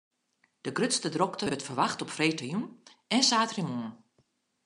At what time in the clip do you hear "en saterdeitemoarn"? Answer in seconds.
3.15-3.93